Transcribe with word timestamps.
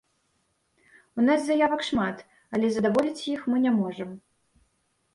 У 1.17 1.21
нас 1.27 1.39
заявак 1.51 1.81
шмат, 1.89 2.25
але 2.57 2.67
задаволіць 2.79 3.25
іх 3.37 3.41
мы 3.53 3.57
не 3.71 3.79
можам. 3.81 4.09